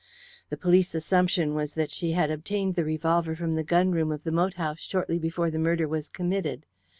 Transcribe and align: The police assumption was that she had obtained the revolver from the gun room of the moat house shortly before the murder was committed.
The 0.49 0.57
police 0.57 0.95
assumption 0.95 1.53
was 1.53 1.75
that 1.75 1.91
she 1.91 2.13
had 2.13 2.31
obtained 2.31 2.73
the 2.73 2.83
revolver 2.83 3.35
from 3.35 3.53
the 3.53 3.61
gun 3.63 3.91
room 3.91 4.11
of 4.11 4.23
the 4.23 4.31
moat 4.31 4.55
house 4.55 4.79
shortly 4.79 5.19
before 5.19 5.51
the 5.51 5.59
murder 5.59 5.87
was 5.87 6.09
committed. 6.09 6.65